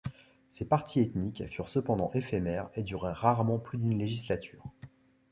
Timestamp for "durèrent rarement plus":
2.81-3.77